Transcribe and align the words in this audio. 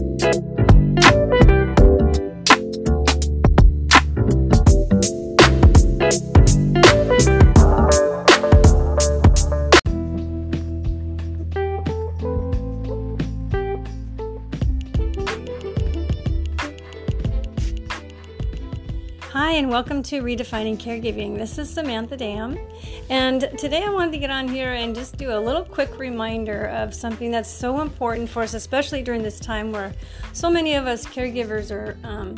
Hi, 0.00 0.57
and 19.58 19.70
welcome 19.70 20.04
to 20.04 20.22
Redefining 20.22 20.76
Caregiving. 20.78 21.36
This 21.36 21.58
is 21.58 21.68
Samantha 21.68 22.16
Damm, 22.16 22.56
and 23.10 23.40
today 23.58 23.82
I 23.82 23.90
wanted 23.90 24.12
to 24.12 24.18
get 24.18 24.30
on 24.30 24.46
here 24.46 24.74
and 24.74 24.94
just 24.94 25.16
do 25.16 25.36
a 25.36 25.40
little 25.40 25.64
quick 25.64 25.98
reminder 25.98 26.66
of 26.66 26.94
something 26.94 27.32
that's 27.32 27.50
so 27.50 27.80
important 27.80 28.28
for 28.28 28.44
us, 28.44 28.54
especially 28.54 29.02
during 29.02 29.20
this 29.20 29.40
time 29.40 29.72
where 29.72 29.92
so 30.32 30.48
many 30.48 30.74
of 30.74 30.86
us 30.86 31.04
caregivers 31.04 31.72
are. 31.72 31.98
Um, 32.04 32.36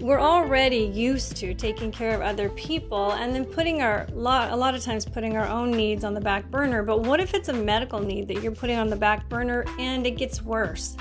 we're 0.00 0.20
already 0.20 0.80
used 0.80 1.36
to 1.38 1.54
taking 1.54 1.90
care 1.90 2.14
of 2.14 2.20
other 2.20 2.50
people 2.50 3.12
and 3.12 3.34
then 3.34 3.46
putting 3.46 3.80
our 3.80 4.06
lot 4.12 4.50
a 4.50 4.56
lot 4.56 4.74
of 4.74 4.82
times 4.82 5.06
putting 5.06 5.38
our 5.38 5.46
own 5.46 5.70
needs 5.70 6.02
on 6.02 6.14
the 6.14 6.20
back 6.20 6.50
burner 6.50 6.82
but 6.82 7.02
what 7.02 7.20
if 7.20 7.34
it's 7.34 7.50
a 7.50 7.52
medical 7.52 8.00
need 8.00 8.26
that 8.26 8.42
you're 8.42 8.54
putting 8.54 8.78
on 8.78 8.88
the 8.88 8.96
back 8.96 9.28
burner 9.28 9.66
and 9.78 10.06
it 10.06 10.12
gets 10.12 10.40
worse 10.40 10.96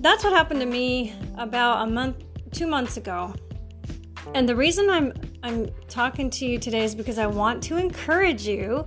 that's 0.00 0.24
what 0.24 0.32
happened 0.32 0.60
to 0.60 0.66
me 0.66 1.14
about 1.36 1.86
a 1.86 1.90
month 1.90 2.24
two 2.52 2.66
months 2.66 2.96
ago 2.96 3.34
and 4.34 4.48
the 4.48 4.56
reason 4.56 4.90
I'm 4.90 5.12
I'm 5.42 5.68
talking 5.88 6.30
to 6.30 6.46
you 6.46 6.58
today 6.58 6.84
is 6.84 6.94
because 6.94 7.18
I 7.18 7.26
want 7.26 7.62
to 7.64 7.76
encourage 7.76 8.46
you 8.46 8.86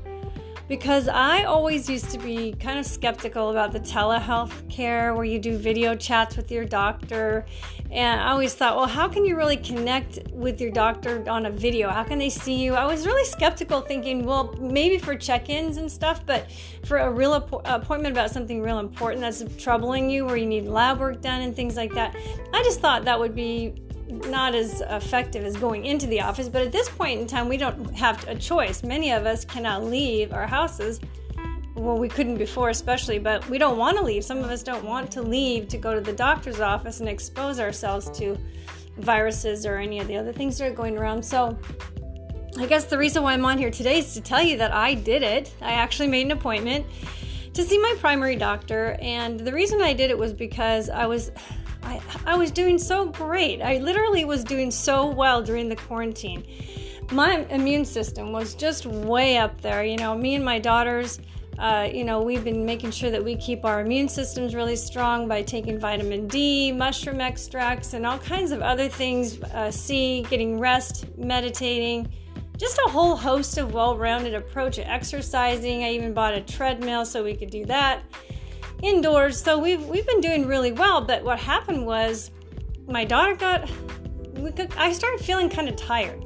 because 0.72 1.10
I 1.10 1.44
always 1.44 1.90
used 1.90 2.12
to 2.12 2.18
be 2.18 2.54
kind 2.54 2.80
of 2.80 2.86
skeptical 2.86 3.50
about 3.50 3.74
the 3.74 3.80
telehealth 3.82 4.70
care 4.70 5.14
where 5.14 5.26
you 5.26 5.38
do 5.38 5.58
video 5.58 5.96
chats 5.96 6.38
with 6.38 6.50
your 6.50 6.64
doctor. 6.64 7.46
And 7.90 8.22
I 8.22 8.32
always 8.32 8.54
thought, 8.54 8.78
well, 8.78 8.88
how 8.88 9.10
can 9.10 9.26
you 9.26 9.36
really 9.36 9.58
connect 9.58 10.20
with 10.32 10.62
your 10.62 10.72
doctor 10.72 11.30
on 11.30 11.46
a 11.46 11.52
video? 11.52 11.90
How 11.90 12.04
can 12.04 12.20
they 12.20 12.30
see 12.30 12.56
you? 12.56 12.74
I 12.76 12.86
was 12.86 13.06
really 13.06 13.26
skeptical, 13.26 13.82
thinking, 13.82 14.26
well, 14.26 14.56
maybe 14.62 14.98
for 14.98 15.14
check 15.14 15.50
ins 15.50 15.76
and 15.76 15.92
stuff, 15.92 16.26
but 16.26 16.50
for 16.86 17.00
a 17.00 17.12
real 17.12 17.34
appointment 17.34 18.14
about 18.14 18.32
something 18.32 18.62
real 18.62 18.80
important 18.80 19.20
that's 19.20 19.44
troubling 19.62 20.10
you, 20.10 20.26
where 20.26 20.38
you 20.38 20.46
need 20.46 20.68
lab 20.68 21.02
work 21.02 21.22
done 21.22 21.42
and 21.42 21.54
things 21.54 21.76
like 21.76 21.94
that, 21.96 22.16
I 22.54 22.64
just 22.64 22.80
thought 22.80 23.04
that 23.04 23.20
would 23.20 23.36
be 23.36 23.74
not 24.12 24.54
as 24.56 24.82
effective 24.82 25.44
as 25.44 25.56
going 25.56 25.86
into 25.86 26.08
the 26.08 26.22
office, 26.22 26.50
but 26.50 26.62
at 26.62 26.72
this 26.72 26.90
point 26.90 27.20
in 27.20 27.28
time, 27.28 27.50
we 27.50 27.58
don't 27.58 27.94
have 27.96 28.28
a 28.28 28.36
choice. 28.36 28.84
Many 28.84 29.12
of 29.12 29.26
us 29.26 29.46
cannot 29.46 29.84
leave 29.84 30.34
our 30.34 30.48
houses. 30.48 31.00
Well, 31.76 31.98
we 31.98 32.10
couldn't 32.10 32.38
before, 32.38 32.70
especially, 32.70 33.18
but 33.18 33.50
we 33.50 33.58
don't 33.58 33.78
want 33.78 33.98
to 33.98 34.04
leave. 34.04 34.24
Some 34.24 34.40
of 34.40 34.50
us 34.50 34.62
don't 34.62 34.84
want 34.84 35.10
to 35.12 35.22
leave 35.22 35.68
to 35.70 35.78
go 35.78 35.96
to 35.96 36.02
the 36.02 36.14
doctor's 36.14 36.60
office 36.60 37.00
and 37.00 37.08
expose 37.08 37.60
ourselves 37.60 38.10
to 38.20 38.38
viruses 38.98 39.66
or 39.66 39.78
any 39.78 40.00
of 40.00 40.08
the 40.08 40.18
other 40.18 40.34
things 40.34 40.58
that 40.58 40.68
are 40.68 40.76
going 40.76 40.98
around. 40.98 41.24
So, 41.24 41.58
I 42.58 42.66
guess 42.66 42.86
the 42.86 42.98
reason 42.98 43.24
why 43.24 43.34
I'm 43.34 43.46
on 43.46 43.58
here 43.58 43.72
today 43.72 44.00
is 44.00 44.14
to 44.14 44.22
tell 44.22 44.42
you 44.42 44.58
that 44.58 44.74
I 44.74 44.94
did 44.94 45.24
it. 45.24 45.54
I 45.62 45.72
actually 45.72 46.08
made 46.08 46.26
an 46.26 46.32
appointment 46.32 46.86
to 47.54 47.64
see 47.64 47.78
my 47.78 47.96
primary 48.00 48.36
doctor, 48.36 48.98
and 49.02 49.40
the 49.40 49.52
reason 49.52 49.82
I 49.82 49.94
did 49.94 50.10
it 50.10 50.18
was 50.18 50.34
because 50.34 50.90
I 50.90 51.06
was 51.06 51.32
I, 51.92 52.02
I 52.26 52.36
was 52.36 52.52
doing 52.52 52.78
so 52.78 53.06
great. 53.06 53.62
I 53.62 53.78
literally 53.80 54.24
was 54.24 54.44
doing 54.44 54.72
so 54.72 55.08
well 55.08 55.42
during 55.42 55.68
the 55.68 55.76
quarantine. 55.76 56.46
My 57.12 57.46
immune 57.50 57.84
system 57.84 58.32
was 58.32 58.56
just 58.56 58.86
way 58.86 59.38
up 59.38 59.60
there. 59.60 59.84
You 59.84 59.98
know, 59.98 60.18
me 60.18 60.36
and 60.36 60.46
my 60.46 60.58
daughters, 60.58 61.20
uh, 61.60 61.90
you 61.92 62.06
know, 62.06 62.22
we've 62.22 62.46
been 62.46 62.66
making 62.66 62.92
sure 62.92 63.12
that 63.12 63.22
we 63.22 63.36
keep 63.36 63.66
our 63.66 63.82
immune 63.82 64.08
systems 64.08 64.56
really 64.56 64.78
strong 64.78 65.28
by 65.28 65.42
taking 65.42 65.78
vitamin 65.78 66.28
D, 66.28 66.72
mushroom 66.72 67.20
extracts, 67.20 67.94
and 67.94 68.06
all 68.06 68.20
kinds 68.20 68.52
of 68.52 68.62
other 68.62 68.88
things. 68.88 69.42
Uh, 69.44 69.70
C, 69.70 70.26
getting 70.30 70.60
rest, 70.60 71.06
meditating, 71.18 72.10
just 72.56 72.78
a 72.86 72.90
whole 72.90 73.18
host 73.18 73.58
of 73.58 73.74
well 73.74 73.98
rounded 73.98 74.34
approach 74.34 74.76
to 74.76 74.90
exercising. 74.90 75.84
I 75.84 75.92
even 75.92 76.14
bought 76.14 76.36
a 76.36 76.42
treadmill 76.42 77.04
so 77.04 77.22
we 77.22 77.36
could 77.36 77.50
do 77.50 77.66
that 77.66 78.04
indoors. 78.82 79.42
So 79.42 79.58
we've 79.58 79.84
we've 79.86 80.06
been 80.06 80.22
doing 80.22 80.48
really 80.48 80.72
well. 80.72 81.02
But 81.02 81.24
what 81.24 81.40
happened 81.40 81.86
was 81.86 82.32
my 82.88 83.06
daughter 83.06 83.36
got 83.36 83.70
I 84.78 84.92
started 84.94 85.24
feeling 85.24 85.50
kind 85.50 85.70
of 85.70 85.76
tired. 85.76 86.24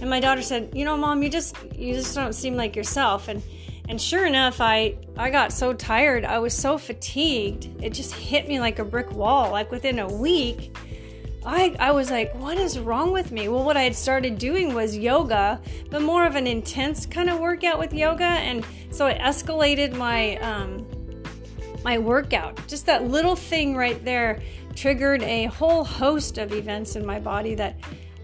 And 0.00 0.08
my 0.08 0.20
daughter 0.20 0.42
said, 0.42 0.70
"You 0.74 0.84
know, 0.84 0.96
mom, 0.96 1.22
you 1.22 1.28
just 1.28 1.56
you 1.74 1.94
just 1.94 2.14
don't 2.14 2.34
seem 2.34 2.56
like 2.56 2.74
yourself." 2.74 3.28
And 3.28 3.42
and 3.88 4.00
sure 4.00 4.26
enough, 4.26 4.60
I 4.60 4.96
I 5.16 5.30
got 5.30 5.52
so 5.52 5.72
tired. 5.72 6.24
I 6.24 6.38
was 6.38 6.56
so 6.56 6.78
fatigued. 6.78 7.82
It 7.82 7.90
just 7.92 8.14
hit 8.14 8.48
me 8.48 8.60
like 8.60 8.78
a 8.78 8.84
brick 8.84 9.12
wall. 9.12 9.50
Like 9.50 9.70
within 9.70 9.98
a 9.98 10.08
week, 10.08 10.74
I, 11.44 11.74
I 11.78 11.92
was 11.92 12.10
like, 12.10 12.34
what 12.34 12.58
is 12.58 12.78
wrong 12.78 13.12
with 13.12 13.32
me? 13.32 13.48
Well, 13.48 13.64
what 13.64 13.76
I 13.76 13.82
had 13.82 13.94
started 13.94 14.38
doing 14.38 14.74
was 14.74 14.96
yoga, 14.96 15.60
but 15.90 16.02
more 16.02 16.26
of 16.26 16.36
an 16.36 16.46
intense 16.46 17.06
kind 17.06 17.30
of 17.30 17.40
workout 17.40 17.78
with 17.78 17.94
yoga. 17.94 18.24
And 18.24 18.64
so 18.90 19.06
it 19.06 19.18
escalated 19.18 19.96
my 19.96 20.36
um, 20.36 20.86
my 21.84 21.98
workout. 21.98 22.66
Just 22.66 22.86
that 22.86 23.08
little 23.08 23.36
thing 23.36 23.76
right 23.76 24.02
there 24.04 24.40
triggered 24.74 25.22
a 25.22 25.46
whole 25.46 25.84
host 25.84 26.38
of 26.38 26.52
events 26.52 26.96
in 26.96 27.04
my 27.04 27.18
body 27.18 27.54
that 27.54 27.76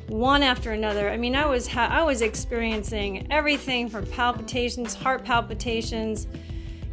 one 0.08 0.42
after 0.42 0.72
another. 0.72 1.10
I 1.10 1.16
mean, 1.16 1.34
I 1.34 1.46
was 1.46 1.66
ha- 1.66 1.88
I 1.90 2.02
was 2.02 2.22
experiencing 2.22 3.26
everything 3.30 3.88
from 3.88 4.06
palpitations, 4.06 4.94
heart 4.94 5.24
palpitations, 5.24 6.28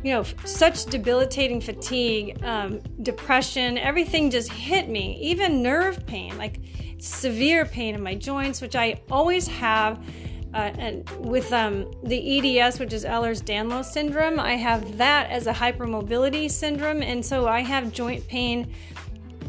you 0.03 0.13
know, 0.13 0.23
such 0.45 0.85
debilitating 0.85 1.61
fatigue, 1.61 2.43
um, 2.43 2.79
depression, 3.03 3.77
everything 3.77 4.29
just 4.29 4.51
hit 4.51 4.89
me. 4.89 5.17
Even 5.21 5.61
nerve 5.61 6.05
pain, 6.05 6.37
like 6.37 6.59
severe 6.97 7.65
pain 7.65 7.95
in 7.95 8.01
my 8.01 8.15
joints, 8.15 8.61
which 8.61 8.75
I 8.75 9.01
always 9.11 9.47
have 9.47 10.03
uh, 10.53 10.71
and 10.77 11.09
with 11.19 11.51
um, 11.51 11.91
the 12.03 12.59
EDS, 12.59 12.79
which 12.79 12.93
is 12.93 13.05
Ehlers-Danlos 13.05 13.85
syndrome, 13.85 14.39
I 14.39 14.53
have 14.53 14.97
that 14.97 15.29
as 15.31 15.47
a 15.47 15.53
hypermobility 15.53 16.49
syndrome, 16.49 17.01
and 17.01 17.25
so 17.25 17.47
I 17.47 17.61
have 17.61 17.91
joint 17.91 18.27
pain 18.27 18.71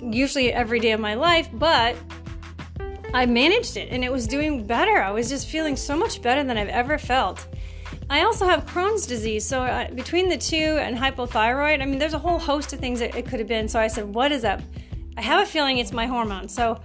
usually 0.01 0.53
every 0.53 0.81
day 0.81 0.93
of 0.93 1.01
my 1.01 1.15
life. 1.15 1.49
But 1.53 1.97
I 3.13 3.27
managed 3.27 3.77
it, 3.77 3.91
and 3.91 4.03
it 4.03 4.11
was 4.11 4.27
doing 4.27 4.67
better. 4.67 5.03
I 5.03 5.11
was 5.11 5.29
just 5.29 5.47
feeling 5.47 5.77
so 5.77 5.97
much 5.97 6.23
better 6.23 6.43
than 6.43 6.57
I've 6.57 6.69
ever 6.69 6.97
felt. 6.97 7.47
I 8.09 8.23
also 8.23 8.47
have 8.47 8.67
Crohn's 8.67 9.07
disease, 9.07 9.47
so 9.47 9.63
uh, 9.63 9.91
between 9.91 10.29
the 10.29 10.39
two 10.39 10.57
and 10.57 10.97
hypothyroid, 10.97 11.83
I 11.83 11.87
mean, 11.87 11.99
there's 11.99 12.15
a 12.15 12.19
whole 12.19 12.39
host 12.39 12.73
of 12.73 12.81
things 12.81 12.99
that 13.01 13.15
it 13.15 13.27
could 13.27 13.39
have 13.39 13.49
been. 13.49 13.69
So 13.69 13.79
I 13.79 13.89
said, 13.89 14.15
"What 14.15 14.33
is 14.33 14.45
up?" 14.45 14.61
I 15.17 15.23
have 15.23 15.43
a 15.43 15.47
feeling 15.47 15.79
it's 15.79 15.93
my 15.93 16.07
hormone. 16.07 16.49
So 16.49 16.81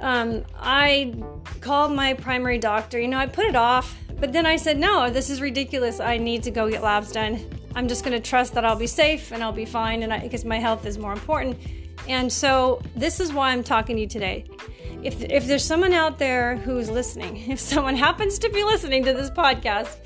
um, 0.00 0.44
I 0.56 1.14
called 1.60 1.92
my 1.92 2.14
primary 2.14 2.58
doctor. 2.58 2.98
You 2.98 3.08
know, 3.08 3.18
I 3.18 3.26
put 3.26 3.46
it 3.46 3.56
off, 3.56 3.96
but 4.18 4.32
then 4.32 4.46
I 4.46 4.56
said, 4.56 4.78
no, 4.78 5.10
this 5.10 5.30
is 5.30 5.40
ridiculous. 5.40 6.00
I 6.00 6.16
need 6.16 6.42
to 6.44 6.50
go 6.50 6.68
get 6.70 6.82
labs 6.82 7.12
done. 7.12 7.38
I'm 7.74 7.86
just 7.86 8.04
going 8.04 8.20
to 8.20 8.28
trust 8.28 8.54
that 8.54 8.64
I'll 8.64 8.76
be 8.76 8.86
safe 8.86 9.30
and 9.30 9.42
I'll 9.42 9.52
be 9.52 9.64
fine, 9.64 10.02
and 10.02 10.22
because 10.22 10.44
my 10.44 10.58
health 10.58 10.86
is 10.86 10.98
more 10.98 11.12
important. 11.12 11.58
And 12.08 12.32
so, 12.32 12.82
this 12.96 13.20
is 13.20 13.32
why 13.32 13.50
I'm 13.50 13.62
talking 13.62 13.96
to 13.96 14.02
you 14.02 14.08
today. 14.08 14.46
If, 15.02 15.22
if 15.22 15.46
there's 15.46 15.64
someone 15.64 15.92
out 15.92 16.18
there 16.18 16.56
who's 16.56 16.90
listening, 16.90 17.36
if 17.50 17.60
someone 17.60 17.94
happens 17.96 18.38
to 18.40 18.50
be 18.50 18.64
listening 18.64 19.04
to 19.04 19.12
this 19.12 19.30
podcast 19.30 19.98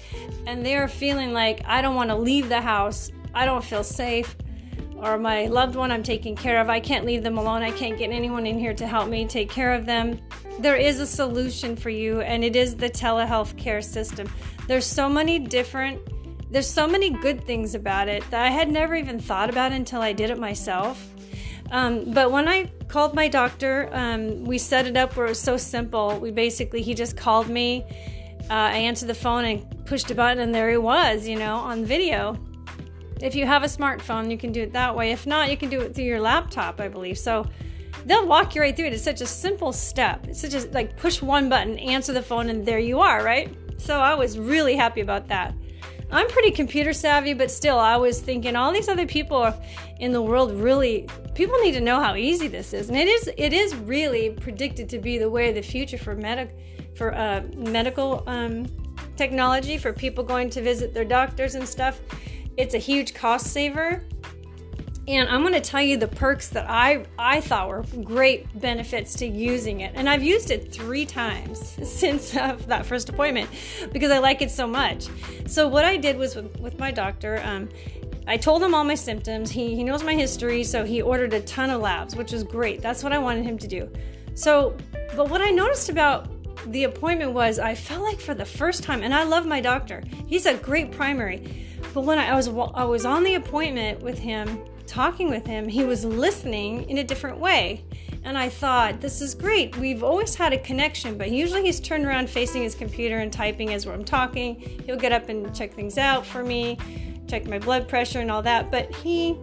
and 0.46 0.64
they're 0.64 0.88
feeling 0.88 1.32
like, 1.32 1.62
I 1.66 1.82
don't 1.82 1.94
want 1.94 2.10
to 2.10 2.16
leave 2.16 2.48
the 2.48 2.60
house, 2.60 3.10
I 3.34 3.46
don't 3.46 3.64
feel 3.64 3.82
safe, 3.82 4.36
or 4.96 5.18
my 5.18 5.46
loved 5.46 5.76
one 5.76 5.90
I'm 5.90 6.02
taking 6.02 6.36
care 6.36 6.60
of, 6.60 6.68
I 6.68 6.80
can't 6.80 7.04
leave 7.04 7.22
them 7.22 7.38
alone. 7.38 7.62
I 7.62 7.70
can't 7.70 7.98
get 7.98 8.10
anyone 8.10 8.46
in 8.46 8.58
here 8.58 8.74
to 8.74 8.86
help 8.86 9.08
me 9.08 9.26
take 9.26 9.50
care 9.50 9.72
of 9.72 9.86
them. 9.86 10.20
There 10.60 10.76
is 10.76 11.00
a 11.00 11.06
solution 11.06 11.76
for 11.76 11.90
you, 11.90 12.20
and 12.20 12.44
it 12.44 12.56
is 12.56 12.76
the 12.76 12.88
telehealth 12.88 13.56
care 13.56 13.82
system. 13.82 14.28
There's 14.66 14.86
so 14.86 15.08
many 15.08 15.38
different, 15.38 16.00
there's 16.50 16.68
so 16.68 16.86
many 16.86 17.10
good 17.10 17.44
things 17.44 17.74
about 17.74 18.08
it 18.08 18.28
that 18.30 18.44
I 18.44 18.50
had 18.50 18.70
never 18.70 18.94
even 18.94 19.18
thought 19.18 19.50
about 19.50 19.72
until 19.72 20.00
I 20.00 20.12
did 20.12 20.30
it 20.30 20.38
myself. 20.38 21.10
Um, 21.70 22.12
but 22.12 22.30
when 22.30 22.46
I 22.46 22.70
called 22.88 23.14
my 23.14 23.26
doctor, 23.26 23.88
um, 23.92 24.44
we 24.44 24.58
set 24.58 24.86
it 24.86 24.96
up 24.96 25.16
where 25.16 25.26
it 25.26 25.30
was 25.30 25.40
so 25.40 25.56
simple. 25.56 26.18
We 26.20 26.30
basically, 26.30 26.82
he 26.82 26.94
just 26.94 27.16
called 27.16 27.48
me. 27.48 27.84
Uh, 28.48 28.52
I 28.52 28.76
answered 28.76 29.08
the 29.08 29.14
phone 29.14 29.44
and 29.44 29.86
pushed 29.86 30.10
a 30.10 30.14
button, 30.14 30.42
and 30.42 30.54
there 30.54 30.70
he 30.70 30.76
was, 30.76 31.26
you 31.26 31.36
know, 31.36 31.56
on 31.56 31.84
video. 31.84 32.38
If 33.20 33.34
you 33.34 33.46
have 33.46 33.62
a 33.62 33.66
smartphone, 33.66 34.30
you 34.30 34.38
can 34.38 34.52
do 34.52 34.62
it 34.62 34.72
that 34.72 34.94
way. 34.94 35.12
If 35.12 35.26
not, 35.26 35.50
you 35.50 35.56
can 35.56 35.70
do 35.70 35.80
it 35.80 35.94
through 35.94 36.04
your 36.04 36.20
laptop, 36.20 36.80
I 36.80 36.88
believe. 36.88 37.18
So 37.18 37.46
they'll 38.06 38.26
walk 38.26 38.54
you 38.54 38.60
right 38.60 38.74
through 38.74 38.86
it. 38.86 38.92
It's 38.92 39.04
such 39.04 39.20
a 39.20 39.26
simple 39.26 39.72
step. 39.72 40.26
It's 40.28 40.40
such 40.40 40.54
a 40.54 40.68
like 40.70 40.96
push 40.96 41.22
one 41.22 41.48
button, 41.48 41.78
answer 41.78 42.12
the 42.12 42.22
phone, 42.22 42.48
and 42.50 42.66
there 42.66 42.78
you 42.78 43.00
are, 43.00 43.22
right? 43.22 43.54
So 43.78 43.98
I 43.98 44.14
was 44.14 44.38
really 44.38 44.76
happy 44.76 45.00
about 45.00 45.28
that. 45.28 45.54
I'm 46.10 46.28
pretty 46.28 46.50
computer 46.50 46.92
savvy, 46.92 47.34
but 47.34 47.50
still, 47.50 47.78
I 47.78 47.96
was 47.96 48.20
thinking 48.20 48.56
all 48.56 48.72
these 48.72 48.88
other 48.88 49.06
people 49.06 49.52
in 49.98 50.12
the 50.12 50.22
world 50.22 50.52
really 50.52 51.08
people 51.34 51.58
need 51.58 51.72
to 51.72 51.80
know 51.80 52.00
how 52.00 52.14
easy 52.14 52.48
this 52.48 52.72
is, 52.72 52.88
and 52.88 52.96
it 52.96 53.08
is. 53.08 53.30
It 53.36 53.52
is 53.52 53.74
really 53.74 54.30
predicted 54.30 54.88
to 54.90 54.98
be 54.98 55.18
the 55.18 55.28
way 55.28 55.48
of 55.48 55.54
the 55.54 55.62
future 55.62 55.98
for 55.98 56.14
medic 56.14 56.56
for 56.96 57.14
uh, 57.14 57.42
medical 57.56 58.22
um, 58.26 58.66
technology 59.16 59.78
for 59.78 59.92
people 59.92 60.22
going 60.22 60.48
to 60.50 60.62
visit 60.62 60.94
their 60.94 61.04
doctors 61.04 61.56
and 61.56 61.66
stuff. 61.66 62.00
It's 62.56 62.74
a 62.74 62.78
huge 62.78 63.14
cost 63.14 63.48
saver. 63.48 64.04
and 65.06 65.28
I'm 65.28 65.42
going 65.42 65.54
to 65.54 65.60
tell 65.60 65.82
you 65.82 65.96
the 65.96 66.08
perks 66.08 66.48
that 66.50 66.68
I 66.68 67.04
I 67.18 67.40
thought 67.40 67.68
were 67.68 67.84
great 68.02 68.46
benefits 68.60 69.14
to 69.16 69.26
using 69.26 69.80
it. 69.80 69.92
And 69.94 70.08
I've 70.08 70.22
used 70.22 70.50
it 70.50 70.72
3 70.72 71.04
times 71.06 71.76
since 71.88 72.34
uh, 72.36 72.56
that 72.66 72.86
first 72.86 73.08
appointment 73.08 73.50
because 73.92 74.10
I 74.10 74.18
like 74.18 74.40
it 74.40 74.50
so 74.50 74.66
much. 74.66 75.08
So 75.46 75.68
what 75.68 75.84
I 75.84 75.96
did 75.96 76.16
was 76.16 76.36
with, 76.36 76.58
with 76.58 76.78
my 76.78 76.90
doctor 76.90 77.42
um, 77.44 77.68
I 78.26 78.38
told 78.38 78.62
him 78.62 78.74
all 78.74 78.84
my 78.84 78.94
symptoms. 78.94 79.50
He, 79.50 79.74
he 79.74 79.84
knows 79.84 80.02
my 80.02 80.14
history, 80.14 80.64
so 80.64 80.84
he 80.84 81.02
ordered 81.02 81.34
a 81.34 81.40
ton 81.42 81.68
of 81.68 81.82
labs, 81.82 82.16
which 82.16 82.32
was 82.32 82.42
great. 82.42 82.80
That's 82.80 83.02
what 83.02 83.12
I 83.12 83.18
wanted 83.18 83.44
him 83.44 83.58
to 83.58 83.68
do. 83.68 83.90
So, 84.34 84.76
but 85.14 85.28
what 85.28 85.42
I 85.42 85.50
noticed 85.50 85.90
about 85.90 86.30
the 86.72 86.84
appointment 86.84 87.32
was 87.32 87.58
I 87.58 87.74
felt 87.74 88.02
like 88.02 88.18
for 88.18 88.34
the 88.34 88.44
first 88.44 88.82
time, 88.82 89.02
and 89.02 89.14
I 89.14 89.24
love 89.24 89.44
my 89.44 89.60
doctor. 89.60 90.02
He's 90.26 90.46
a 90.46 90.54
great 90.54 90.90
primary. 90.90 91.66
But 91.94 92.02
when 92.02 92.18
I 92.18 92.34
was 92.34 92.48
I 92.48 92.84
was 92.84 93.06
on 93.06 93.22
the 93.22 93.36
appointment 93.36 94.02
with 94.02 94.18
him, 94.18 94.64
talking 94.84 95.30
with 95.30 95.46
him, 95.46 95.68
he 95.68 95.84
was 95.84 96.04
listening 96.04 96.90
in 96.90 96.98
a 96.98 97.04
different 97.04 97.38
way. 97.38 97.84
And 98.24 98.36
I 98.36 98.48
thought, 98.48 99.00
this 99.00 99.20
is 99.20 99.34
great. 99.34 99.76
We've 99.76 100.02
always 100.02 100.34
had 100.34 100.52
a 100.52 100.58
connection, 100.58 101.16
but 101.16 101.30
usually 101.30 101.62
he's 101.62 101.78
turned 101.78 102.04
around 102.04 102.28
facing 102.28 102.62
his 102.62 102.74
computer 102.74 103.18
and 103.18 103.32
typing 103.32 103.72
as 103.72 103.86
I'm 103.86 104.04
talking. 104.04 104.56
He'll 104.84 104.96
get 104.96 105.12
up 105.12 105.28
and 105.28 105.54
check 105.54 105.72
things 105.74 105.96
out 105.96 106.26
for 106.26 106.42
me, 106.42 106.78
check 107.28 107.46
my 107.46 107.58
blood 107.58 107.86
pressure 107.86 108.20
and 108.20 108.30
all 108.30 108.42
that. 108.42 108.72
But 108.72 108.92
he, 108.96 109.36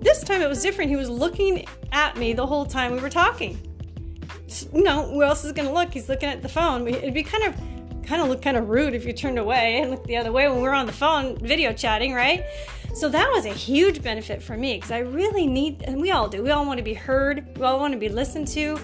this 0.00 0.22
time 0.24 0.42
it 0.42 0.48
was 0.48 0.60
different. 0.60 0.90
He 0.90 0.96
was 0.96 1.08
looking 1.08 1.64
at 1.92 2.18
me 2.18 2.34
the 2.34 2.46
whole 2.46 2.66
time 2.66 2.92
we 2.92 2.98
were 2.98 3.08
talking. 3.08 3.58
You 4.74 4.82
know, 4.82 5.06
who 5.06 5.22
else 5.22 5.44
is 5.44 5.52
going 5.52 5.68
to 5.68 5.74
look? 5.74 5.92
He's 5.94 6.08
looking 6.08 6.28
at 6.28 6.42
the 6.42 6.48
phone. 6.48 6.86
It'd 6.86 7.14
be 7.14 7.22
kind 7.22 7.44
of 7.44 7.54
kind 8.06 8.22
of 8.22 8.28
look 8.28 8.42
kind 8.42 8.56
of 8.56 8.68
rude 8.68 8.94
if 8.94 9.04
you 9.04 9.12
turned 9.12 9.38
away 9.38 9.80
and 9.80 9.90
looked 9.90 10.06
the 10.06 10.16
other 10.16 10.32
way 10.32 10.48
when 10.48 10.58
we 10.58 10.62
were 10.62 10.74
on 10.74 10.86
the 10.86 10.92
phone 10.92 11.36
video 11.38 11.72
chatting, 11.72 12.14
right? 12.14 12.44
So 12.94 13.08
that 13.08 13.30
was 13.32 13.44
a 13.44 13.52
huge 13.52 14.02
benefit 14.02 14.42
for 14.42 14.56
me 14.56 14.74
because 14.74 14.92
I 14.92 14.98
really 14.98 15.46
need, 15.46 15.82
and 15.82 16.00
we 16.00 16.12
all 16.12 16.28
do, 16.28 16.42
we 16.42 16.50
all 16.50 16.64
want 16.64 16.78
to 16.78 16.84
be 16.84 16.94
heard, 16.94 17.58
we 17.58 17.64
all 17.64 17.80
want 17.80 17.92
to 17.92 17.98
be 17.98 18.08
listened 18.08 18.46
to. 18.48 18.78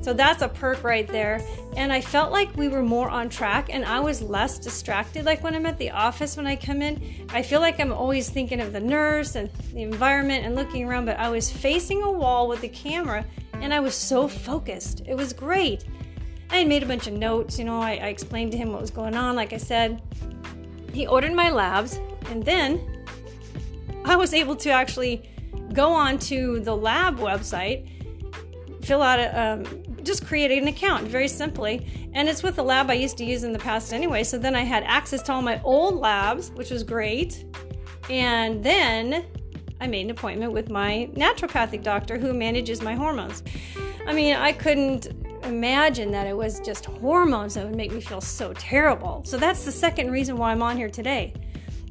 So 0.00 0.14
that's 0.14 0.40
a 0.40 0.48
perk 0.48 0.82
right 0.82 1.06
there. 1.06 1.42
And 1.76 1.92
I 1.92 2.00
felt 2.00 2.32
like 2.32 2.56
we 2.56 2.68
were 2.68 2.82
more 2.82 3.10
on 3.10 3.28
track 3.28 3.68
and 3.70 3.84
I 3.84 4.00
was 4.00 4.22
less 4.22 4.58
distracted. 4.58 5.26
Like 5.26 5.44
when 5.44 5.54
I'm 5.54 5.66
at 5.66 5.76
the 5.76 5.90
office, 5.90 6.38
when 6.38 6.46
I 6.46 6.56
come 6.56 6.80
in, 6.80 7.26
I 7.30 7.42
feel 7.42 7.60
like 7.60 7.78
I'm 7.78 7.92
always 7.92 8.30
thinking 8.30 8.60
of 8.60 8.72
the 8.72 8.80
nurse 8.80 9.34
and 9.34 9.50
the 9.74 9.82
environment 9.82 10.46
and 10.46 10.54
looking 10.54 10.88
around, 10.88 11.04
but 11.04 11.18
I 11.18 11.28
was 11.28 11.50
facing 11.50 12.02
a 12.02 12.10
wall 12.10 12.48
with 12.48 12.62
the 12.62 12.68
camera 12.68 13.26
and 13.54 13.74
I 13.74 13.80
was 13.80 13.94
so 13.94 14.26
focused. 14.26 15.02
It 15.06 15.14
was 15.14 15.34
great. 15.34 15.84
I 16.50 16.56
had 16.56 16.68
made 16.68 16.82
a 16.82 16.86
bunch 16.86 17.06
of 17.06 17.14
notes, 17.14 17.58
you 17.58 17.64
know, 17.64 17.80
I, 17.80 17.92
I 17.92 18.08
explained 18.08 18.52
to 18.52 18.58
him 18.58 18.72
what 18.72 18.80
was 18.80 18.90
going 18.90 19.14
on, 19.14 19.36
like 19.36 19.52
I 19.52 19.56
said. 19.56 20.02
He 20.92 21.06
ordered 21.06 21.32
my 21.32 21.50
labs, 21.50 22.00
and 22.28 22.44
then 22.44 23.04
I 24.04 24.16
was 24.16 24.34
able 24.34 24.56
to 24.56 24.70
actually 24.70 25.30
go 25.72 25.92
on 25.92 26.18
to 26.18 26.58
the 26.60 26.76
lab 26.76 27.18
website, 27.18 27.88
fill 28.84 29.02
out 29.02 29.20
a, 29.20 29.40
um, 29.40 29.64
just 30.02 30.26
create 30.26 30.50
an 30.50 30.66
account 30.66 31.06
very 31.06 31.28
simply. 31.28 31.86
And 32.14 32.28
it's 32.28 32.42
with 32.42 32.56
the 32.56 32.64
lab 32.64 32.90
I 32.90 32.94
used 32.94 33.16
to 33.18 33.24
use 33.24 33.44
in 33.44 33.52
the 33.52 33.58
past 33.58 33.92
anyway. 33.92 34.24
So 34.24 34.36
then 34.36 34.56
I 34.56 34.62
had 34.62 34.82
access 34.84 35.22
to 35.22 35.32
all 35.32 35.42
my 35.42 35.60
old 35.62 35.96
labs, 35.96 36.50
which 36.50 36.70
was 36.70 36.82
great. 36.82 37.44
And 38.08 38.64
then 38.64 39.26
I 39.80 39.86
made 39.86 40.06
an 40.06 40.10
appointment 40.10 40.52
with 40.52 40.70
my 40.70 41.08
naturopathic 41.14 41.84
doctor 41.84 42.18
who 42.18 42.34
manages 42.34 42.82
my 42.82 42.94
hormones. 42.94 43.44
I 44.06 44.12
mean, 44.12 44.34
I 44.34 44.52
couldn't 44.52 45.08
imagine 45.44 46.10
that 46.10 46.26
it 46.26 46.36
was 46.36 46.60
just 46.60 46.84
hormones 46.84 47.54
that 47.54 47.64
would 47.64 47.76
make 47.76 47.92
me 47.92 48.00
feel 48.00 48.20
so 48.20 48.52
terrible. 48.54 49.22
So 49.24 49.36
that's 49.36 49.64
the 49.64 49.72
second 49.72 50.10
reason 50.10 50.36
why 50.36 50.52
I'm 50.52 50.62
on 50.62 50.76
here 50.76 50.90
today. 50.90 51.34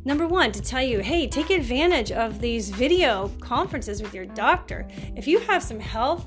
Number 0.05 0.27
one, 0.27 0.51
to 0.53 0.61
tell 0.61 0.81
you, 0.81 0.99
hey, 0.99 1.27
take 1.27 1.49
advantage 1.49 2.11
of 2.11 2.39
these 2.39 2.69
video 2.69 3.29
conferences 3.41 4.01
with 4.01 4.13
your 4.13 4.25
doctor. 4.25 4.87
If 5.15 5.27
you 5.27 5.39
have 5.39 5.61
some 5.61 5.79
health 5.79 6.25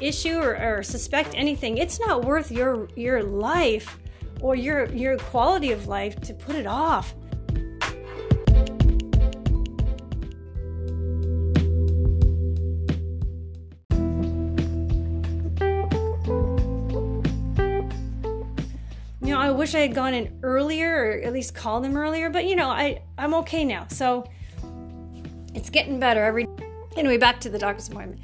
issue 0.00 0.38
or, 0.38 0.56
or 0.56 0.82
suspect 0.82 1.34
anything, 1.34 1.78
it's 1.78 1.98
not 2.00 2.24
worth 2.24 2.50
your 2.50 2.88
your 2.96 3.22
life 3.22 3.98
or 4.40 4.54
your 4.54 4.86
your 4.92 5.16
quality 5.16 5.72
of 5.72 5.86
life 5.86 6.20
to 6.20 6.34
put 6.34 6.54
it 6.54 6.66
off. 6.66 7.14
Wish 19.64 19.74
I 19.74 19.78
had 19.78 19.94
gone 19.94 20.12
in 20.12 20.40
earlier 20.42 20.94
or 20.94 21.12
at 21.22 21.32
least 21.32 21.54
called 21.54 21.84
them 21.84 21.96
earlier, 21.96 22.28
but 22.28 22.44
you 22.44 22.54
know, 22.54 22.68
I, 22.68 23.00
I'm 23.16 23.32
okay 23.32 23.64
now. 23.64 23.86
So 23.88 24.28
it's 25.54 25.70
getting 25.70 25.98
better 25.98 26.22
every 26.22 26.46
anyway, 26.98 27.16
back 27.16 27.40
to 27.40 27.48
the 27.48 27.58
doctor's 27.58 27.88
appointment. 27.88 28.20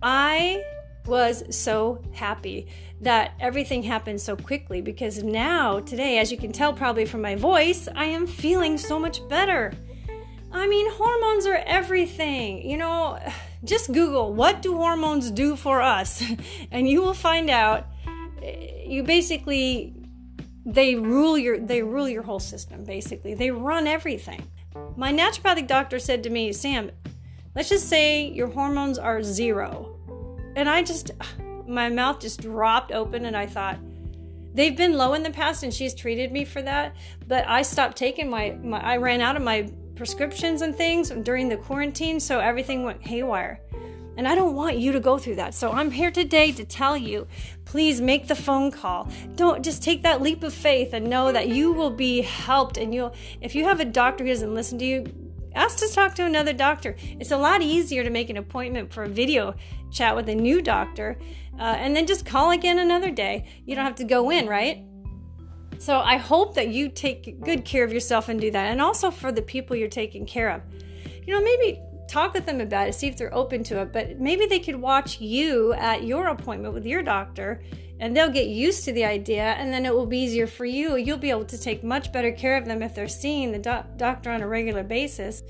I 0.00 0.62
was 1.04 1.42
so 1.50 2.00
happy 2.12 2.68
that 3.00 3.32
everything 3.40 3.82
happened 3.82 4.20
so 4.20 4.36
quickly 4.36 4.80
because 4.80 5.24
now, 5.24 5.80
today, 5.80 6.18
as 6.18 6.30
you 6.30 6.38
can 6.38 6.52
tell 6.52 6.72
probably 6.72 7.06
from 7.06 7.22
my 7.22 7.34
voice, 7.34 7.88
I 7.96 8.04
am 8.04 8.24
feeling 8.28 8.78
so 8.78 9.00
much 9.00 9.28
better. 9.28 9.72
I 10.52 10.68
mean, 10.68 10.88
hormones 10.92 11.44
are 11.46 11.60
everything. 11.66 12.64
You 12.64 12.76
know, 12.76 13.18
just 13.64 13.92
Google 13.92 14.32
what 14.32 14.62
do 14.62 14.76
hormones 14.76 15.32
do 15.32 15.56
for 15.56 15.82
us, 15.82 16.22
and 16.70 16.88
you 16.88 17.02
will 17.02 17.14
find 17.14 17.50
out 17.50 17.88
eh, 18.40 18.84
you 18.86 19.02
basically 19.02 19.97
they 20.68 20.94
rule 20.94 21.38
your 21.38 21.58
they 21.58 21.82
rule 21.82 22.08
your 22.08 22.22
whole 22.22 22.40
system 22.40 22.84
basically. 22.84 23.34
They 23.34 23.50
run 23.50 23.86
everything. 23.86 24.46
My 24.96 25.12
naturopathic 25.12 25.66
doctor 25.66 25.98
said 25.98 26.22
to 26.24 26.30
me 26.30 26.52
sam 26.52 26.90
let's 27.54 27.70
just 27.70 27.88
say 27.88 28.28
your 28.28 28.48
hormones 28.48 28.98
are 28.98 29.22
zero. 29.22 29.98
And 30.56 30.68
i 30.68 30.82
just 30.82 31.10
my 31.66 31.88
mouth 31.88 32.20
just 32.20 32.40
dropped 32.40 32.92
open 32.92 33.26
and 33.26 33.36
i 33.36 33.46
thought 33.46 33.78
they've 34.54 34.76
been 34.76 34.94
low 34.94 35.14
in 35.14 35.22
the 35.22 35.30
past 35.30 35.62
and 35.62 35.72
she's 35.72 35.94
treated 35.94 36.32
me 36.32 36.44
for 36.44 36.62
that 36.62 36.96
but 37.26 37.46
i 37.46 37.60
stopped 37.60 37.96
taking 37.96 38.30
my, 38.30 38.52
my 38.62 38.80
i 38.80 38.96
ran 38.96 39.20
out 39.20 39.36
of 39.36 39.42
my 39.42 39.70
prescriptions 39.94 40.62
and 40.62 40.74
things 40.74 41.10
during 41.10 41.48
the 41.48 41.56
quarantine 41.56 42.18
so 42.18 42.40
everything 42.40 42.84
went 42.84 43.06
haywire 43.06 43.60
and 44.18 44.26
I 44.26 44.34
don't 44.34 44.56
want 44.56 44.78
you 44.78 44.90
to 44.92 45.00
go 45.00 45.16
through 45.16 45.36
that. 45.36 45.54
So 45.54 45.70
I'm 45.70 45.92
here 45.92 46.10
today 46.10 46.50
to 46.52 46.64
tell 46.64 46.96
you 46.96 47.28
please 47.64 48.00
make 48.00 48.26
the 48.26 48.34
phone 48.34 48.72
call. 48.72 49.08
Don't 49.36 49.64
just 49.64 49.82
take 49.82 50.02
that 50.02 50.20
leap 50.20 50.42
of 50.42 50.52
faith 50.52 50.92
and 50.92 51.08
know 51.08 51.30
that 51.30 51.48
you 51.48 51.70
will 51.70 51.90
be 51.90 52.22
helped. 52.22 52.78
And 52.78 52.92
you'll, 52.92 53.14
if 53.40 53.54
you 53.54 53.64
have 53.64 53.78
a 53.78 53.84
doctor 53.84 54.24
who 54.24 54.30
doesn't 54.30 54.54
listen 54.54 54.78
to 54.78 54.84
you, 54.84 55.04
ask 55.54 55.78
to 55.78 55.88
talk 55.94 56.14
to 56.16 56.24
another 56.24 56.52
doctor. 56.52 56.96
It's 57.20 57.30
a 57.30 57.36
lot 57.36 57.62
easier 57.62 58.02
to 58.02 58.10
make 58.10 58.28
an 58.28 58.38
appointment 58.38 58.92
for 58.92 59.04
a 59.04 59.08
video 59.08 59.54
chat 59.92 60.16
with 60.16 60.28
a 60.28 60.34
new 60.34 60.62
doctor 60.62 61.16
uh, 61.58 61.76
and 61.78 61.94
then 61.94 62.06
just 62.06 62.26
call 62.26 62.50
again 62.50 62.78
another 62.78 63.10
day. 63.10 63.46
You 63.66 63.76
don't 63.76 63.84
have 63.84 63.96
to 63.96 64.04
go 64.04 64.30
in, 64.30 64.48
right? 64.48 64.84
So 65.78 66.00
I 66.00 66.16
hope 66.16 66.54
that 66.54 66.68
you 66.68 66.88
take 66.88 67.40
good 67.44 67.64
care 67.64 67.84
of 67.84 67.92
yourself 67.92 68.28
and 68.28 68.40
do 68.40 68.50
that. 68.50 68.72
And 68.72 68.80
also 68.80 69.12
for 69.12 69.30
the 69.30 69.42
people 69.42 69.76
you're 69.76 69.88
taking 69.88 70.26
care 70.26 70.50
of. 70.50 70.62
You 71.24 71.34
know, 71.34 71.42
maybe 71.42 71.80
talk 72.08 72.34
with 72.34 72.46
them 72.46 72.60
about 72.60 72.88
it, 72.88 72.94
see 72.94 73.06
if 73.06 73.16
they're 73.16 73.34
open 73.34 73.62
to 73.64 73.82
it. 73.82 73.92
But 73.92 74.18
maybe 74.18 74.46
they 74.46 74.58
could 74.58 74.76
watch 74.76 75.20
you 75.20 75.72
at 75.74 76.04
your 76.04 76.28
appointment 76.28 76.74
with 76.74 76.86
your 76.86 77.02
doctor 77.02 77.62
and 78.00 78.16
they'll 78.16 78.30
get 78.30 78.46
used 78.46 78.84
to 78.84 78.92
the 78.92 79.04
idea 79.04 79.42
and 79.42 79.72
then 79.72 79.84
it 79.84 79.94
will 79.94 80.06
be 80.06 80.18
easier 80.18 80.46
for 80.46 80.64
you. 80.64 80.96
You'll 80.96 81.18
be 81.18 81.30
able 81.30 81.44
to 81.46 81.60
take 81.60 81.82
much 81.84 82.12
better 82.12 82.32
care 82.32 82.56
of 82.56 82.64
them 82.64 82.82
if 82.82 82.94
they're 82.94 83.08
seeing 83.08 83.52
the 83.52 83.58
doc- 83.58 83.96
doctor 83.96 84.30
on 84.30 84.40
a 84.40 84.48
regular 84.48 84.82
basis. 84.82 85.42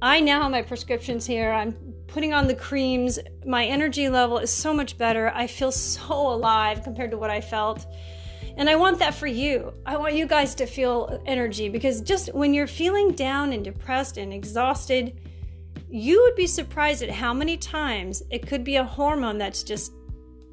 I 0.00 0.20
now 0.20 0.42
have 0.42 0.50
my 0.50 0.62
prescriptions 0.62 1.26
here. 1.26 1.52
I'm 1.52 1.72
putting 2.08 2.34
on 2.34 2.48
the 2.48 2.56
creams. 2.56 3.20
My 3.46 3.64
energy 3.64 4.08
level 4.08 4.38
is 4.38 4.50
so 4.50 4.74
much 4.74 4.98
better. 4.98 5.30
I 5.32 5.46
feel 5.46 5.70
so 5.70 6.12
alive 6.12 6.82
compared 6.82 7.12
to 7.12 7.18
what 7.18 7.30
I 7.30 7.40
felt. 7.40 7.86
And 8.56 8.68
I 8.68 8.74
want 8.74 8.98
that 8.98 9.14
for 9.14 9.28
you. 9.28 9.72
I 9.86 9.96
want 9.96 10.14
you 10.14 10.26
guys 10.26 10.56
to 10.56 10.66
feel 10.66 11.22
energy 11.24 11.68
because 11.68 12.00
just 12.02 12.34
when 12.34 12.52
you're 12.52 12.66
feeling 12.66 13.12
down 13.12 13.52
and 13.52 13.64
depressed 13.64 14.18
and 14.18 14.32
exhausted, 14.32 15.18
you 15.92 16.22
would 16.22 16.34
be 16.34 16.46
surprised 16.46 17.02
at 17.02 17.10
how 17.10 17.34
many 17.34 17.54
times 17.54 18.22
it 18.30 18.46
could 18.46 18.64
be 18.64 18.76
a 18.76 18.84
hormone 18.84 19.36
that's 19.36 19.62
just 19.62 19.92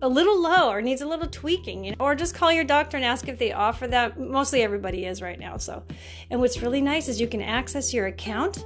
a 0.02 0.08
little 0.08 0.42
low 0.42 0.70
or 0.70 0.82
needs 0.82 1.02
a 1.02 1.06
little 1.06 1.28
tweaking 1.28 1.86
you 1.86 1.92
know? 1.92 1.98
or 2.02 2.14
just 2.14 2.36
call 2.36 2.52
your 2.52 2.66
doctor 2.66 2.98
and 2.98 3.06
ask 3.06 3.30
if 3.30 3.40
they 3.40 3.54
offer 3.54 3.88
that 3.88 4.20
mostly 4.20 4.64
everybody 4.64 5.06
is 5.06 5.22
right 5.22 5.40
now 5.40 5.56
so 5.56 5.82
and 6.30 6.42
what's 6.42 6.62
really 6.62 6.82
nice 6.82 7.08
is 7.08 7.22
you 7.22 7.28
can 7.28 7.42
access 7.42 7.94
your 7.94 8.08
account 8.08 8.66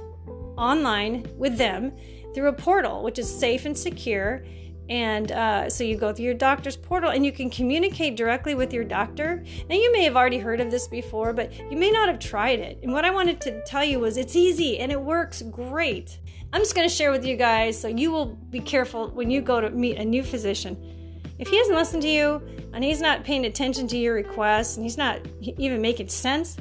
online 0.56 1.24
with 1.36 1.56
them 1.56 1.92
through 2.34 2.48
a 2.48 2.52
portal 2.52 3.04
which 3.04 3.20
is 3.20 3.32
safe 3.32 3.66
and 3.66 3.78
secure 3.78 4.44
and 4.88 5.32
uh, 5.32 5.70
so 5.70 5.82
you 5.82 5.96
go 5.96 6.12
through 6.12 6.26
your 6.26 6.34
doctor's 6.34 6.76
portal 6.76 7.10
and 7.10 7.24
you 7.24 7.32
can 7.32 7.48
communicate 7.48 8.16
directly 8.16 8.54
with 8.54 8.70
your 8.70 8.84
doctor. 8.84 9.42
Now, 9.70 9.76
you 9.76 9.90
may 9.92 10.04
have 10.04 10.14
already 10.14 10.36
heard 10.36 10.60
of 10.60 10.70
this 10.70 10.86
before, 10.86 11.32
but 11.32 11.54
you 11.70 11.78
may 11.78 11.90
not 11.90 12.08
have 12.08 12.18
tried 12.18 12.58
it. 12.58 12.80
And 12.82 12.92
what 12.92 13.06
I 13.06 13.10
wanted 13.10 13.40
to 13.42 13.62
tell 13.64 13.82
you 13.82 13.98
was 13.98 14.18
it's 14.18 14.36
easy 14.36 14.78
and 14.78 14.92
it 14.92 15.00
works 15.00 15.40
great. 15.40 16.18
I'm 16.54 16.60
just 16.60 16.76
going 16.76 16.88
to 16.88 16.94
share 16.94 17.10
with 17.10 17.26
you 17.26 17.36
guys 17.36 17.76
so 17.80 17.88
you 17.88 18.12
will 18.12 18.26
be 18.26 18.60
careful 18.60 19.08
when 19.08 19.28
you 19.28 19.40
go 19.40 19.60
to 19.60 19.70
meet 19.70 19.96
a 19.96 20.04
new 20.04 20.22
physician. 20.22 20.76
If 21.40 21.48
he 21.48 21.58
doesn't 21.58 21.74
listen 21.74 22.00
to 22.02 22.08
you 22.08 22.40
and 22.72 22.84
he's 22.84 23.00
not 23.00 23.24
paying 23.24 23.46
attention 23.46 23.88
to 23.88 23.98
your 23.98 24.14
requests 24.14 24.76
and 24.76 24.86
he's 24.86 24.96
not 24.96 25.18
even 25.40 25.82
making 25.82 26.10
sense, 26.10 26.56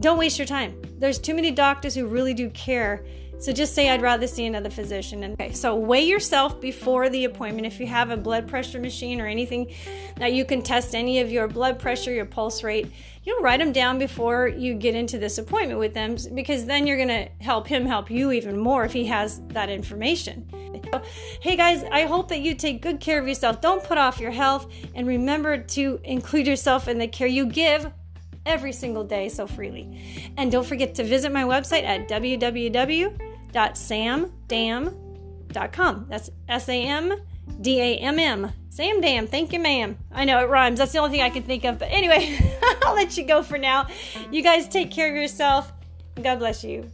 don't 0.00 0.18
waste 0.18 0.36
your 0.36 0.48
time. 0.48 0.82
There's 0.98 1.20
too 1.20 1.32
many 1.32 1.52
doctors 1.52 1.94
who 1.94 2.08
really 2.08 2.34
do 2.34 2.50
care 2.50 3.06
So 3.38 3.52
just 3.52 3.74
say, 3.74 3.90
I'd 3.90 4.02
rather 4.02 4.26
see 4.26 4.46
another 4.46 4.70
physician. 4.70 5.22
And 5.22 5.34
okay, 5.34 5.52
so 5.52 5.74
weigh 5.74 6.04
yourself 6.04 6.60
before 6.60 7.08
the 7.08 7.24
appointment. 7.24 7.66
If 7.66 7.78
you 7.78 7.86
have 7.86 8.10
a 8.10 8.16
blood 8.16 8.48
pressure 8.48 8.80
machine 8.80 9.20
or 9.20 9.26
anything 9.26 9.74
that 10.16 10.32
you 10.32 10.44
can 10.44 10.62
test 10.62 10.94
any 10.94 11.20
of 11.20 11.30
your 11.30 11.46
blood 11.46 11.78
pressure, 11.78 12.12
your 12.12 12.24
pulse 12.24 12.62
rate, 12.62 12.90
you 13.24 13.34
know, 13.34 13.44
write 13.44 13.60
them 13.60 13.72
down 13.72 13.98
before 13.98 14.48
you 14.48 14.74
get 14.74 14.94
into 14.94 15.18
this 15.18 15.36
appointment 15.36 15.78
with 15.78 15.92
them 15.92 16.16
because 16.34 16.64
then 16.64 16.86
you're 16.86 16.96
going 16.96 17.08
to 17.08 17.28
help 17.40 17.66
him 17.66 17.84
help 17.84 18.10
you 18.10 18.32
even 18.32 18.58
more 18.58 18.84
if 18.84 18.92
he 18.92 19.04
has 19.06 19.40
that 19.48 19.68
information. 19.68 20.48
Hey 21.40 21.56
guys, 21.56 21.84
I 21.90 22.02
hope 22.02 22.28
that 22.28 22.40
you 22.40 22.54
take 22.54 22.80
good 22.80 23.00
care 23.00 23.18
of 23.18 23.26
yourself. 23.26 23.60
Don't 23.60 23.82
put 23.82 23.98
off 23.98 24.20
your 24.20 24.30
health 24.30 24.72
and 24.94 25.06
remember 25.06 25.58
to 25.58 26.00
include 26.04 26.46
yourself 26.46 26.88
in 26.88 26.98
the 26.98 27.08
care 27.08 27.26
you 27.26 27.46
give 27.46 27.90
every 28.46 28.72
single 28.72 29.04
day 29.04 29.28
so 29.28 29.46
freely. 29.46 30.32
And 30.36 30.52
don't 30.52 30.66
forget 30.66 30.94
to 30.94 31.04
visit 31.04 31.32
my 31.32 31.42
website 31.42 31.82
at 31.82 32.08
www.samdamm.com. 33.56 36.06
That's 36.08 36.30
S 36.48 36.68
A 36.68 36.82
M 36.82 37.14
D 37.60 37.80
A 37.80 37.98
M 37.98 38.18
M. 38.18 38.50
Sam 38.68 39.00
Damm. 39.00 39.26
Thank 39.26 39.54
you, 39.54 39.60
ma'am. 39.60 39.96
I 40.12 40.26
know 40.26 40.40
it 40.40 40.50
rhymes. 40.50 40.78
That's 40.78 40.92
the 40.92 40.98
only 40.98 41.12
thing 41.12 41.22
I 41.22 41.30
can 41.30 41.42
think 41.42 41.64
of. 41.64 41.78
But 41.78 41.88
anyway, 41.90 42.38
I'll 42.84 42.94
let 42.94 43.16
you 43.16 43.24
go 43.24 43.42
for 43.42 43.56
now. 43.56 43.86
You 44.30 44.42
guys 44.42 44.68
take 44.68 44.90
care 44.90 45.08
of 45.08 45.16
yourself. 45.16 45.72
God 46.22 46.38
bless 46.38 46.62
you. 46.62 46.90